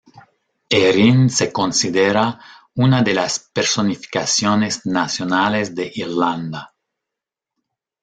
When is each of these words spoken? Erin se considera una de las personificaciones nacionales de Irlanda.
Erin 0.71 1.29
se 1.29 1.51
considera 1.53 2.39
una 2.73 3.03
de 3.03 3.13
las 3.13 3.37
personificaciones 3.37 4.83
nacionales 4.87 5.75
de 5.75 5.91
Irlanda. 5.93 6.73